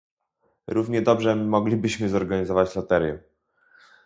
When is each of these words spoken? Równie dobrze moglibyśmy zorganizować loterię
Równie 0.67 1.01
dobrze 1.01 1.35
moglibyśmy 1.35 2.09
zorganizować 2.09 2.75
loterię 2.75 3.19